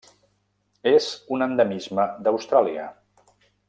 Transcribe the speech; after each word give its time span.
És 0.93 1.09
un 1.37 1.47
endemisme 1.49 2.09
d'Austràlia: 2.25 2.91